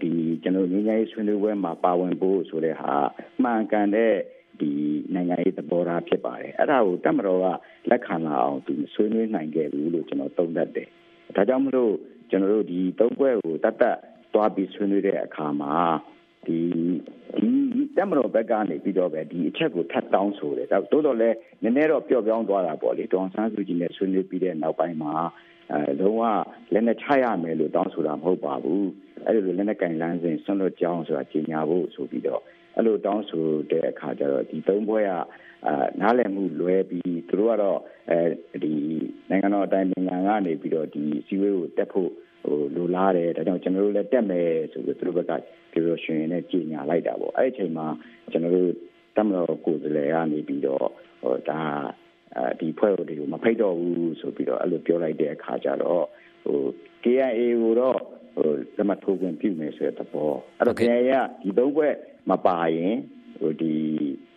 [0.04, 0.12] ဒီ
[0.44, 2.94] ကျွန်တော်ငင်းငယ်ဆွေးနွေးပွဲမှာပါဝင်ဖို့ဆိုတဲ့ဟာ
[3.44, 4.14] မှန်ကန်တဲ့
[4.60, 4.72] ဒီ
[5.14, 7.46] နိုင်ငံရေးသဘောထားဖြစ်ပါတယ်အဲ့ဒါကိုတမတော်က
[7.90, 10.88] လက်ခံလာအောင်သူဆွေးနွေးနိုင်ခဲ့ဘူးလို့ကျွန်တော်သုံးသပ်တယ်
[11.36, 11.94] ဒါကြောင့်မလို့
[12.30, 13.98] ကျွန်တော်တို့ဒီသုံးပွဲကိုတတ်တတ်
[14.34, 15.76] သွားပြီးဆွေးနွေးတဲ့အခါမှာ
[16.46, 16.60] ဒီ
[17.38, 17.50] ဒီ
[17.98, 21.30] တမတော်ဘက်ကနေပြီးတော့ပဲဒီအချက်ကိုထပ်တောင်းဆိုတယ်ဒါတိုးတော့လဲ
[21.64, 25.16] နည်းနည်းတော့ပျော့ပြောင်းသွားတာပေါ့လေဒေါန်ဆန်းစုကြည်နဲ့ဆွေးနွေးပြီးတဲ့နောက်ပိုင်းမှာ
[25.72, 26.24] အဲလုံးဝ
[26.74, 28.90] လက်နဲ့ချရမယ်လို့တောင်းဆိုတာမဟုတ်ပါဘူး
[29.26, 32.42] အဲ့လိုလက်နဲ့ကင်လန်းစဉ်ဆွန့်လွတ်ကြောင်းဆိုတာကြီးညာဖို့ဆိုပြီးတော့
[32.76, 35.12] အဲ့လိုတောင်းဆိုတဲ့အခါကျတော့ဒီသုံးဘွဲက
[35.68, 37.80] အာနားလည်မှုလွဲပြီးသူတို့ကတော့
[38.10, 38.74] အဲဒီ
[39.30, 42.12] နိုင်ငံတော်အတိုင်းနိုင်ငံကနေပြီးတော့ဒီစီဝေးကိုတက်ဖို့
[42.44, 45.32] ဟိုလိုလားတယ်ဒါကြောင့်ကျွန်တော်တို့လည်းတက်မယ်ဆိုပြီးသူတို့ဘက်က
[45.72, 47.88] ပြောလို့ရှင်နဲ့ကြီးညာလိုက်တာပေါ့အဲ့ဒီအချိန်မှာ
[48.32, 48.72] ကျွန်တော်တို့
[49.16, 50.88] တမတော်ကိုယ်စားလှယ်ကနေပြီးတော့
[51.22, 51.62] ဟိုဒါ
[52.36, 56.06] အဲဒီဖွဲ့တွေကိုမဖိတ်တော့ဘူးဆိုပြီးတော့အဲ့လိုပြောလိုက်တဲ့အခါကျတော့
[56.46, 56.60] ဟို
[57.04, 58.00] KIA ကိုတော့
[58.36, 61.96] ဟိုလက်မထိုးခွင့်ပြုမယ်ဆိုတဲ့သဘောအဲ့တော့ KIA ကဒီသုံးဘက်
[62.30, 62.96] မပါရင်
[63.40, 63.74] ဟိုဒီ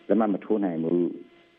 [0.09, 1.11] လက်မမထိုးနိုင်ဘူး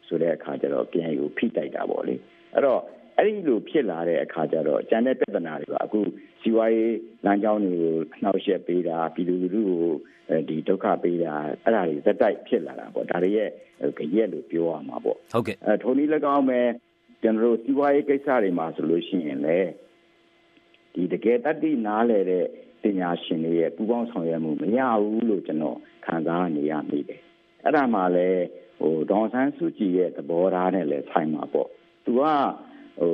[0.08, 2.16] ဆိုတဲ့အခါကျတော့ KIA ကိုဖိတိုက်တာပေါ့လေ
[2.54, 2.82] အဲ့တော့
[3.18, 6.00] အဲ့ဒီလိုဖြစ်လာတဲ့အခါကျတော့ကျန်တဲ့ပြဿနာတွေကအခု
[6.42, 13.50] စီဝါရေးလမ်းကြောင်းတွေကိုနှောက်ယှက်ပေးတာပြည်သူလူထုကိုဒီဒုက္ခပေးတာအဲ့ဒါတွေဇက်တိုက်ဖြစ်လာတာပေါ့ဒါတွေရဲ့
[13.98, 16.60] ကြရက်လို့ပြောရမှာပေါ့ဟုတ်ကဲ့အဲထိုနည်း၎င်းပဲ
[17.22, 19.60] ကျွန်တော်တို့စီဝါရေးကိစ္စတွေမှာဆိုလို့ရှိရင်လေ
[20.94, 22.46] ဒီတကယ်တတ်သိနားလဲတဲ့
[22.84, 27.22] ပညာရှင်တွေရဲ့ပူးပေါင်းဆောင်ရွက်မှုမရဘူးလို့ကျွန်တော်ခံစားနေရမိတယ်
[27.64, 28.44] အဲ့ဒါမှလည်း
[28.80, 31.70] ဟိုဒေါန်ဆန်းစုကြည်ရဲ့သဘောထားနဲ့လည်းဆိုင်မှာပေါ့
[32.06, 32.24] သူက
[33.00, 33.14] ဟို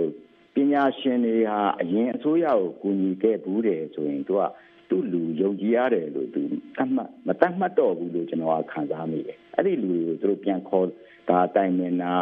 [0.55, 4.41] ပညာရှင်တွေဟာအရင်အစိုးရကိုကူညီခဲ့ဘူးတယ်ဆိုရင်သူက
[4.89, 6.41] သူ့လူယုံကြည်ရတယ်လို့သူ
[6.77, 10.87] တတ်မှတ်မတတ်မှတ်တော့ဘူးလို့ကျွန်တော်ကခံစားမိတယ်အဲ့ဒီလူတွေကိုသူတို့ပြန်ခေါ်
[11.29, 12.13] ဒါတိုင်မင်တာ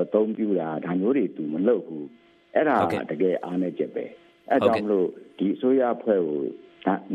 [0.00, 2.06] အသုံးပြုတာဒါမျိုးတွေသူမလုပ်ဘူး
[2.54, 2.76] အဲ့ဒါ
[3.10, 4.04] တကယ်အားနေချက်ပဲ
[4.50, 6.40] အဲ့ကြောင့်မလို့ဒီအစိုးရအဖွဲ့ကို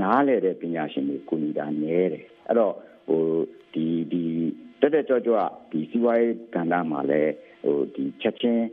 [0.02, 2.74] နားလဲတဲ့ပညာရှင်တွေကူညီတာနည်းတယ်အဲ့တော့
[3.08, 3.24] ဟို
[3.74, 4.24] ဒီဒီ
[4.82, 5.38] တက်တက်ကြွကြွ
[5.72, 8.66] ဒီစီးပွားရေးကဏ္ဍမှာလည်းဟိုဒီချက်ချင်း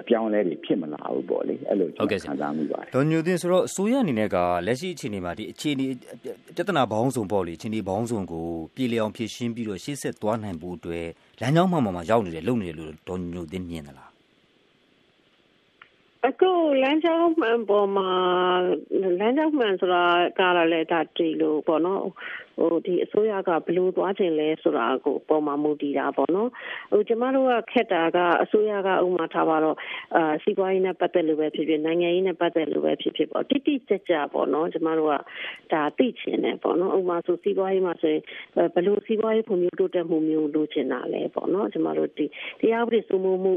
[0.00, 4.36] အပြောင်းအလဲတွေဖြစ်မလာဘူးပေါ့လေအဲ့လိုကျွန်တော်ခံစားမိပါတယ်ဒေါ်ညိုတင်ဆိုတော့အစိုးရအနေနဲ့က
[4.66, 5.86] လက်ရှိအခြေအနေမှာဒီအခြေအနေ
[6.56, 11.06] ပြဿနာဘောင်းဆောင်ပေါ့လေအခြေအနေဘောင်းဆောင်ကိုပြည်လျောင်ဖြည့်ရှင်းပြီးတော့ရှေ့ဆက်သွားနိုင်ဖို့အတွက်
[11.40, 14.10] လမ်းကြောင်းမှန်မှန်မှာရောက်နေတယ်လုပ်နေတယ်လို့ဒေါ်ညိုတင်မြင်သလား
[16.26, 16.50] အခု
[16.82, 18.10] လမ်းကြောင်းမှန်ပေါ်မှာ
[19.20, 20.04] လမ်းကြောင်းမှန်ဆိုတာ
[20.38, 20.40] က
[20.72, 22.04] လည်းဒါတည်လို့ပေါ့နော်
[22.58, 26.50] ဟိုဒီအစိုးရကဘလို့သွားခြင်းလဲဆိုတာကိုပေါ်မှာမူတည်တာပေါ့နော်
[26.92, 29.76] ဟိုကျမတို့ကခက်တာကအစိုးရကဥမာထားပါတော့
[30.16, 35.14] အာစီးပွားရေးနဲ့ပတ်သက်လို့ပဲဖြစ်ဖြစ်နိုင်ငံရေးနဲ့ပတ်သက်လို့ပဲဖြစ်ဖြစ်ပေါ့တိတိကျကျပေါ့နော်ကျမတို့က
[35.72, 38.22] ဒါသိချင်တယ်ပေါ့နော်ဥမာဆိုစီးပွားရေးမှာဆိုရင်
[38.74, 42.26] ဘလို့စီးပွားရေးဖွံ့ဖြိုးတိုးတက်မှုမျိုးလိုချင်တာလဲပေါ့နော်ကျမတို့ဒီ
[42.60, 43.52] တရားဥပဒေစိုးမိုးမှု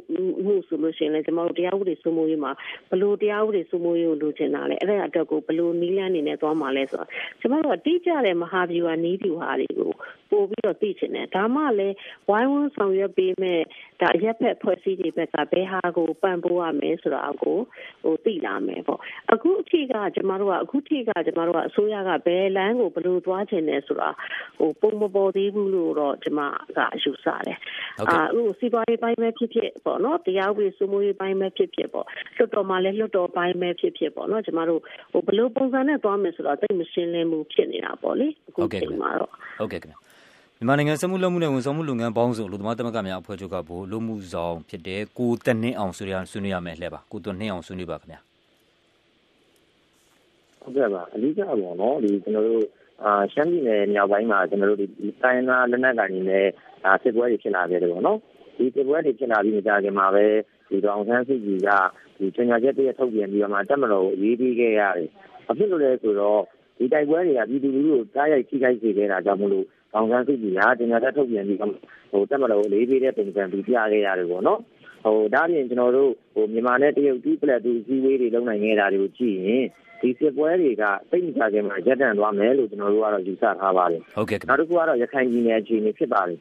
[0.46, 2.52] မှုဆိုလို့ရှိရင်လည်းကျမတို့တရားဥပဒေစိုးမိုးရေးမှာ
[2.92, 7.08] ဘလို့တရားဥပဒေစိုးမိုးရေးကိုလိုချင်တာလဲအဲ့ဒါအတွက်ကိုဘလို့နီးလန်းနေနဲ့သွားမှာလဲဆိုတော့
[7.42, 9.92] ကျမတို့ကတိကျတဲ့မဟာဗျူဟာနီးဗျူဟာတွေကို
[10.32, 11.96] ပို့ပြီးတော့သိချင်တယ်ဒါမှလည်း
[12.30, 13.62] ဝိုင်းဝန်းဆောင်ရွက်ပေးမဲ့
[14.02, 17.58] ဒါအရက်ဖက်ဖွဲ့စည်းတွေဘက်ကဘယ်ဟာကိုပံ့ပိုးရမယ်ဆိုတာကို
[18.04, 19.00] ဟိုသိလာမယ်ပေါ့
[19.34, 24.10] အခုအထိကကျမတို့ကအခုထိကကျမတို့ကအစိုးရကဘယ်လမ်းကိုဘယ်လိုသွားချင်လဲဆိုတာ
[24.58, 26.40] ဟိုပုံမပေါ်သေးဘူးလို့တော့ကျမ
[26.78, 27.58] ကယူဆတယ်
[28.00, 32.06] အာဟိုစီပွားရေးပိုင်းပဲဖြစ်ဖြစ်ပေါ့နော်တရားဥပဒေစိုးမိုးရေးပိုင်းပဲဖြစ်ဖြစ်ပေါ့
[32.38, 39.98] လွတ်တော်မှာလည်းလွတ်တော်ပိုင်းပဲဖြစ်ဖြစ်ပေါ့နော်ကျမတို့ဟိုဘယ်လိုပုံစံနဲ့သွားမယ်ဆိုတော့သိမရှင်းလင်းမှုဖြစ်နေတာပေါ့လေအခုချိန်မှာတော့ဟုတ်ကဲ့ခင်ဗျ
[40.62, 48.20] မြန်မာနိုင်ငံစမှုလုပ်မှုနဲ့ဝန်ဆောင်မှုလုပ်ငန်းပေါင်းစုံလူသမားသမဂ္ဂများအဖွဲ့ချုပ်ကဘို့လူမှုဆောင်ဖြစ်တဲ့ကိုတနှင်းအောင်ဆိုရဆွေးနွေးရမယ်လှဲပါကိုတနှင်းအောင်ဆွေးနွေးပါခင်ဗျာ
[50.62, 52.66] ဟုတ်ကဲ့ပါအဓိကပေါ့နော်ဒီကျွန်တော်တို့
[53.04, 54.88] အာရှမ်းပြည်နယ်မြောက်ပိုင်းမှာကျွန်တော်တို့ဒီ
[55.22, 56.48] တိုင်းသားလက်နက်ကိုင်တွေနဲ့
[56.86, 58.20] အာစစ်ပွဲတွေဖြစ်လာခဲ့တယ်ပေါ့နော်
[58.58, 60.26] ဒီစစ်ပွဲတွေဖြစ်လာပြီးကြခင်မှာပဲ
[60.70, 61.70] ဒီတောင်ဆန်းစစ်ကြီးက
[62.18, 65.10] ဒီချင်ညာချက်တည်းထုတ်ပြန်ပြီးတော့မှတက်မလို့ရေးပြီးခဲ့ရတယ်။
[65.50, 66.42] အဖြစ်လို့လဲဆိုတော့
[66.78, 74.60] ဒီတိုက်ပွဲတွေကပြည်သူလူထုကိုတားရိုက်ထိခိုက်စေခဲ့တာကြောင့်မလို့ တောင်ဆန်းစုကြည်ဟာတင်ညာတက်ထုတ်ပြန်ပြီးဟိုတက်မလို့လေးပေးတဲ့ပုံစံပြီးပြခဲ့ရတယ်ပေါ့နော်
[75.04, 79.64] ဟိုဒါပြင်ကျွန်တော်တို့ဟိုမြန်မာနဲ့တရုတ်တီးပလက်တူစည်းဝေးတွေလုပ်နိုင်ခဲ့တာတွေကိုကြည့်ရင်
[80.02, 86.40] ဒီစစ်ပွဲတွေကစိတ်မကြခင်မှာရပ်တန့်သွားမယ်လို့ကျွန်တော်တို့ကတော့ယူဆထားပါတယ်ဟုတ်ကဲ့နောက်တစ်ခုကတော့ရခိုင်ပြည်နယ်အခြေအနေဖြစ်ပါတယ်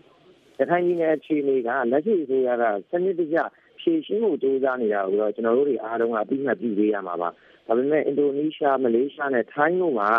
[0.61, 3.39] ရခိုင်ပြည်နယ်အခြေအနေကလက်ရှိအစိုးရကစနစ်တကျ
[3.81, 7.29] ဖြည့်ရှင်းဖို့ကြိုးစားနေတာကိုတော့ကျွန်တော်တို့တွေအားလုံးကအပြီးမှပြုပေးရမှာပါ
[7.67, 10.11] ဒါပေမဲ့အင်ဒိုနီးရှားမလေးရှားနဲ့ထိုင်းတို့မှာ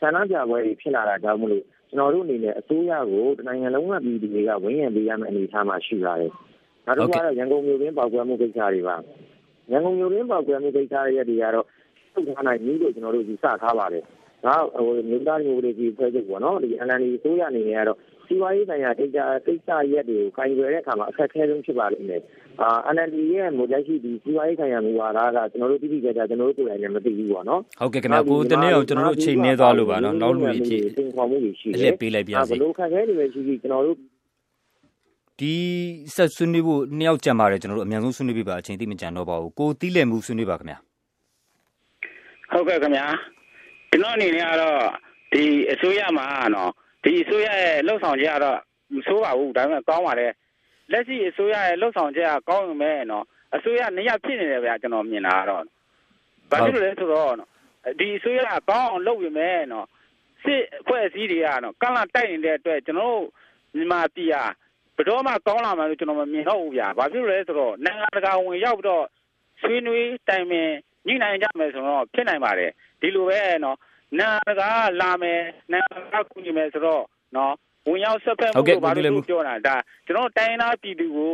[0.00, 6.32] ဆန္ဒပြပွဲတွေဖြစ်လာတာကြောင့်မလို့ ကျွန်တော်တို့အနေနဲ့အစိုးရကိုတနိုင်ငံလုံးကပြည်သူတွေကဝန်းရံပေးရမယ့်အနေအထားမှာရှိပါတယ်။
[6.86, 8.96] နောက်တစ်ခုကတော့ရန်ကုန်မြို့တွင်းပေါက်ကွဲမှုကိစ္စတွေပါ။
[9.72, 11.66] ရန်ကုန်မြို့တွင်းပေါက်ကွဲမှုကိစ္စတွေတွေကတော့
[12.12, 14.04] ထုတ်ထားနိုင်ပြီလို့ကျွန်တော်တို့ယူဆထားပါတယ်။
[14.44, 17.98] ဒါဟိုမြို့သားမျိုးတွေကြီးဖွဲ့ချုပ်ပေါ့နော်ဒီ NLD အစိုးရအနေနဲ့ကတော့
[18.30, 22.22] စီးပွားရေးဆိုင်ရာကိစ္စကိစ္စရက်တွေကိုကင်တွယ်တဲ့အခါမှာအခက်အခဲဆုံးဖြစ်ပါလိမ့်မယ်
[22.60, 33.96] အာ NLD ရဲ့မူလက်ရှိဒီစီးပွားရေးဆိုင်ရာမူဝါဒကကျွန်တော်တို့တိတိကျကျကျွန်တော်တို့ကိုယ်တိုင်လည်းမသိဘူးပေါ့နော်ဟုတ်ကဲ့ခင်ဗျာကိုတနေ့အောင်ကျွန်တော်တို့အချိန်နေသွားလို့ပါနော်နောက်လူကြီးဖြစ်သင်ခေါ်မှုတွေရှိအတယ်လက်ပေးလိုက်ပါဘစေလို့ခက်ခဲနေပဲရှိရှိကျွန်တော်တို့
[35.40, 35.54] ဒီ
[36.14, 40.78] ဆက်ဆွေးနွေးဖို့နှစ်ယောက်ကြံပါတယ်ကျွန်တော်တို့အများဆုံးဆွေးနွေးပြပါအချိန်သိမကြံတော့ပါဘူးကိုတီးလည်မှုဆွေးနွေးပါခင်ဗျာ
[42.52, 43.06] ဟုတ်ကဲ့ခင်ဗျာ
[43.90, 44.78] ကျွန်တော်အနေနဲ့ကတော့
[45.32, 46.70] ဒီအစိုးရမှာနော်
[47.04, 48.58] ဒီအစိုးရရဲ့လှုပ်ဆောင်ချက်ကတော့
[48.94, 50.32] မဆိုးပါဘူးဒါပေမဲ့ကောင်းပါတယ်
[50.92, 53.24] လက်ရှိအစိုးရရဲ့လှုပ်ဆောင်ချက်ကကောင်းရင်ပဲနော်
[53.56, 55.62] အစိုးရနှစ်ယောက်ဖြစ်နေတယ်ဗျာကျွန်တော်မြင်တာကတော့
[56.50, 57.48] ဘာဖြစ်လို့လဲဆိုတော့နော်
[57.98, 59.86] ဒီအစိုးရကကောင်းအောင်လုပ်ရင်ပဲနော်
[60.44, 63.24] စစ်အဖွဲ့အစည်းတွေကနော်ကန့်လန့်တိုက်နေတဲ့အတွက်ကျွန်တော်တို့
[63.76, 64.44] မြန်မာပြည်ဟာ
[64.96, 69.04] ဘယ်တော့မှကောင်းလာမှာလို့ကျွန်တော်မမြင်တော့ဘူးဗျာဘာဖြစ်လို့လဲဆိုတော့နိုင်ငံတကာဝင်ရောက်ပြီးတော့
[69.60, 70.68] ဆွေးနွေးတိုင်ပင်
[71.06, 73.76] ညှိနှိုင်းကြမယ်ဆိုတော့ဖြစ်နိုင်ပါတယ်ဒီလိုပဲနော်
[74.18, 74.70] နိုင်ငံတကာ
[75.00, 75.40] လာမယ်
[75.72, 77.02] နိုင်ငံတကာကူညီမယ်ဆိုတော့
[77.36, 77.52] နော်
[77.86, 81.32] ဝင်ရောက်ဆက်ဖက်မှုလို့ဘာလို့ပြောတာဒါကျွန်တော်တိုင်းသားပြည်သူကို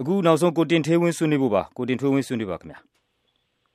[0.00, 2.78] အခုနောက်ဆုံးကိုတင်ထေးဝင်းဆွေးနွေးဖို့ပါကိုတင်ထွေးဝင်းဆွေးနွေးပါခင်ဗျာ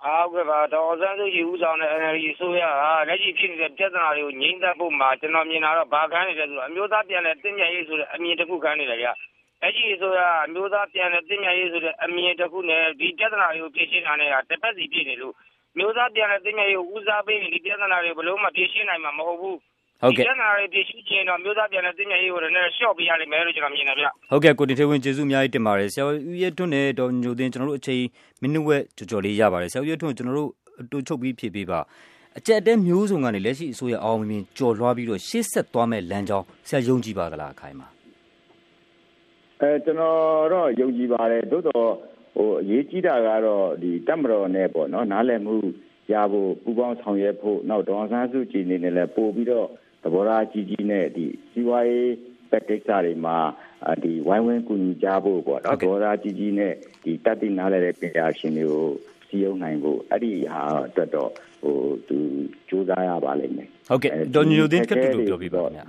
[0.06, 9.08] အားကပါတော်စန်းစုကြည်ဦးဆောင်တဲ့ NLD ဆိုရဟာလက်ရှိဖြစ်နေတဲ့ပြဿနာတွေကိုငြိမ်းသက်ဖို့မှာကျွန်တော်မြင်တာတော့ဘာခန်းနေလဲဆိုတော့အမျိုးသားပြန်လည်တည်မြဲရေးဆိုတဲ့အမြင်တစ်ခုခန်းနေတယ်ဗျ
[9.62, 15.36] လက်ရှိဆိုရအမျိုးသားပြန်လည်တည်မြဲရေးဆိုတဲ့အမြင်တစ်ခုနဲ့ဒီပြဿနာတွေကိုဖြေရှင်းတာနဲ့တစ်ပတ်စီဖြစ်နေလို့
[15.78, 19.58] မျိုးသားပြန်လည်တည်မြဲရေးကိုဦးစားပေးဒီပြဿနာတွေဘယ်လို့မှဖြေရှင်းနိုင်မှာမဟုတ်ဘူး
[20.02, 28.04] ဟုတ်ကဲ့ပြဿနာတွေဖြေရှင်းခြင်းတော့မျိုးသားပြန်လည်တည်မြဲရေးကိုလည်းရှော့ပေးရလိမ့်မယ်လို့ကျွန်တော်မြင်တယ်ဗျဟုတ်ကဲ့ကိုတင်ထေးဝင်းကျေးဇူးအများကြီးတင်ပါတယ်ဆရာဦးရဲထွန်းနဲ့ဒေါ်ညိုသိန်းကျွန်တော်တို့အချိန်
[28.42, 30.50] မိနစ်ဝက်ကြော်ကြော်လေးရပါတယ်ဆရာဦးရဲထွန်းကျွန်တော်တို့
[30.82, 31.80] အတူချုပ်ပြီးဖြည့်ပေးပါ
[32.38, 37.88] အကြက်တဲမျိုးစုံကနေလက်ရှိအစိုးရအောင်မြင်ကြော်လွှားပြီးတော့ရှေ့ဆက်သွားမဲ့လမ်းကြောင်းဆရာယုံကြည်ပါသလားအခိုင်မှာ
[39.62, 41.92] အဲကျွန်တော်တော့ယုံကြည်ပါတယ်သို့တော့
[42.36, 45.56] ဟိုအရေးကြီးတာကတော့ဒီတက်မတော်နဲ့ပေါ့နော်နားလည်မှု
[46.14, 49.68] ရဖို့ပူးပေါင်းဆောင်ရွက်ဖို့နောက်ဒေါ်အောင်ဆန်းစုကြည်နေနဲ့လည်းပို့ပြီးတော့
[50.04, 52.14] သဘောထားကြီးကြီးနဲ့ဒီစီးပွားရေး
[52.52, 53.38] ဘက်ကိစ္စတွေမှာ
[53.88, 58.88] အာဒီဝိုင်းဝန်းကူညီကြဖို့ပေါ့နော်သဘောထားကြီးကြီးနဲ့ဒီတတ်သိနားလည်တဲ့ပညာရှင်တွေကို
[59.28, 61.76] စီယုံနိုင်ဖို့အဲ့ဒီဟာအတွက်တော့ဟို
[62.08, 62.18] သူ
[62.68, 65.86] စူးစမ်းရပါလိမ့်မယ်ဟုတ်ကဲ့ဒေါ်ညိုသိန်းကတူတူပြောပြပါခင်ဗျာ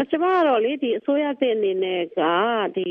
[0.00, 2.20] အကျမကတော့လေဒီအစိုးရတဲ့အနေနဲ့က
[2.76, 2.88] ဒီ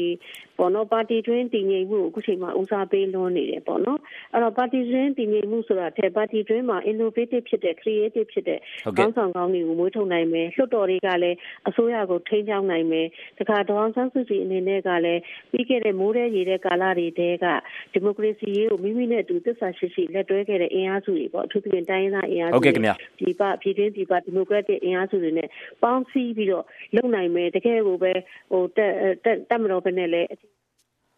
[0.57, 3.99] ပေါ့နော်ပါတီတွင်းတည်ငြိမ်မှုကိုအခုချိန်မှာဦးစားပေးလွှမ်းနေတယ်ပေါ့နော်
[4.33, 8.59] အဲ့တော့ပါတီတွင်းတည်ငြိမ်မှုဆိုတာတဲ့ပါတီတွင်းမှာ innovative ဖြစ်တဲ့ creative ဖြစ်တဲ့
[8.97, 13.07] ကောင်းဆောင်ကောင်းတွေကိုမွေးထုတ်နိုင်မယ်လွှတ်တော်တွေကလည်းအစိုးရကိုထိန်းချောင်းနိုင်မယ်
[13.39, 17.45] တခါဒေါအောင်ဆန်းစုကြည်အနေနဲ့ကလည်းပြီးခဲ့တဲ့မိုးတဲ့ရေတဲ့ကာလတွေတဲက
[17.93, 25.47] ဒီမိုကရေစီရေးကိုမိမိနဲ့အတူသစ္စာရှိရှိလက်တွဲခဲ့တဲ့အင်အားစုတွေပေါ့အထူးသဖြင့်တိုင်းရင်းသားအင်အားစုဟုတ်ကဲ့ခင်ဗျာဒီပပြည်တွင်းဒီပဒီမိုကရက်တစ်အင်အားစုတွေနဲ့
[25.83, 26.65] ပေါင်းစည်းပြီးတော့
[26.97, 28.11] လုပ်နိုင်မယ်တကယ်ကိုပဲ
[28.51, 30.29] ဟိုတက်တက်တက်မတော်ပဲနဲ့လည်း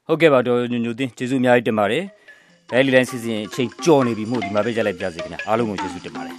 [0.07, 2.03] ဟုတ်ကဲ့ပါဒေါ်ညိုညိုသိန်းကျေးဇူးအများကြီးတင်ပါတယ်
[2.69, 6.35] ဒိုင်လီလိုင်းစီစဉ်အချိန်ကြော်နေပြီမို့ဒီမှာပဲကြလိုက်ပြစေခင်ဗျာအားလုံးကိုကျေးဇူးတင်ပါတယ်